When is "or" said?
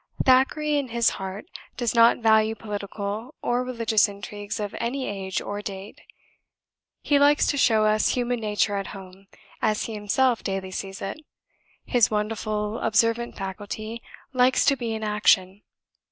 3.43-3.63, 5.39-5.61